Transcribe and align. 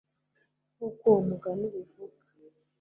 nk'uko 0.75 1.03
uwo 1.09 1.19
mugani 1.29 1.63
ubivuga 1.77 2.23